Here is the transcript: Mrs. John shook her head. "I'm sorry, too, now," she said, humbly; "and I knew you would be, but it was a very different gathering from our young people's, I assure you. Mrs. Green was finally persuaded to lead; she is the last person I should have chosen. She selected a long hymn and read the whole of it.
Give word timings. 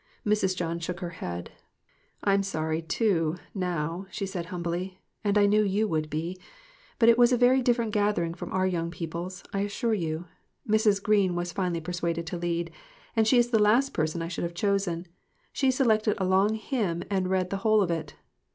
Mrs. 0.25 0.57
John 0.57 0.79
shook 0.79 0.99
her 1.01 1.11
head. 1.21 1.51
"I'm 2.23 2.41
sorry, 2.41 2.81
too, 2.81 3.35
now," 3.53 4.07
she 4.09 4.25
said, 4.25 4.47
humbly; 4.47 4.97
"and 5.23 5.37
I 5.37 5.45
knew 5.45 5.61
you 5.61 5.87
would 5.87 6.09
be, 6.09 6.39
but 6.97 7.07
it 7.07 7.19
was 7.19 7.31
a 7.31 7.37
very 7.37 7.61
different 7.61 7.91
gathering 7.91 8.33
from 8.33 8.51
our 8.51 8.65
young 8.65 8.89
people's, 8.89 9.43
I 9.53 9.59
assure 9.59 9.93
you. 9.93 10.25
Mrs. 10.67 11.03
Green 11.03 11.35
was 11.35 11.51
finally 11.53 11.81
persuaded 11.81 12.25
to 12.25 12.37
lead; 12.39 12.71
she 13.25 13.37
is 13.37 13.51
the 13.51 13.59
last 13.61 13.93
person 13.93 14.23
I 14.23 14.27
should 14.27 14.43
have 14.43 14.55
chosen. 14.55 15.05
She 15.53 15.69
selected 15.69 16.15
a 16.17 16.25
long 16.25 16.55
hymn 16.55 17.03
and 17.11 17.29
read 17.29 17.51
the 17.51 17.57
whole 17.57 17.83
of 17.83 17.91
it. 17.91 18.15